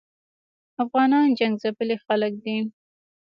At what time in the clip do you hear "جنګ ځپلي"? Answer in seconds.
1.39-1.95